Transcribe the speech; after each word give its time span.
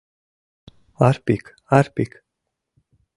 Арпик, 1.07 1.45
Арпик! 1.77 2.11